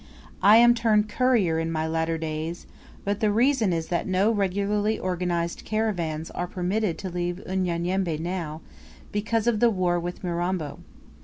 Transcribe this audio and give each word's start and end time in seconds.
I 0.41 0.57
am 0.57 0.73
turned 0.73 1.09
courier 1.09 1.59
in 1.59 1.71
my 1.71 1.85
latter 1.85 2.17
days; 2.17 2.65
but 3.05 3.19
the 3.19 3.31
reason 3.31 3.71
is 3.71 3.89
that 3.89 4.07
no 4.07 4.31
regularly 4.31 4.97
organized 4.97 5.63
caravans 5.63 6.31
are 6.31 6.47
permitted 6.47 6.97
to 6.97 7.09
leave 7.11 7.39
Unyanyembe 7.45 8.17
now, 8.19 8.61
because 9.11 9.45
of 9.45 9.59
the 9.59 9.69
war 9.69 9.99
with 9.99 10.23
Mirambo. 10.23 10.79